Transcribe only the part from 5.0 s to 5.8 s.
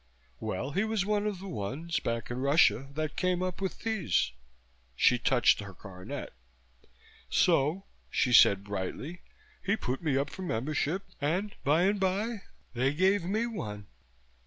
touched her